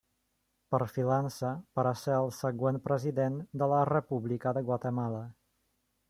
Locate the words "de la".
3.63-3.81